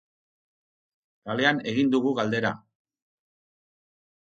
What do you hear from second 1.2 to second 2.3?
Kalean egin dugu